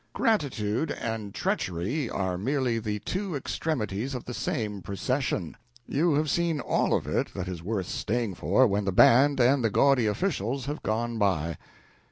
[0.13, 5.55] Gratitude and treachery are merely the two extremities of the same procession.
[5.85, 9.63] You have seen all of it that is worth staying for when the band and
[9.63, 11.59] the gaudy officials have gone by.